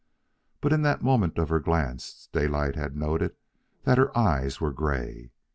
But 0.61 0.73
in 0.73 0.81
that 0.81 1.03
moment 1.03 1.37
of 1.37 1.49
her 1.49 1.59
glance 1.59 2.27
Daylight 2.31 2.75
had 2.75 2.95
noted 2.97 3.35
that 3.83 3.99
her 3.99 4.17
eyes 4.17 4.59
were 4.59 4.73
gray. 4.73 5.29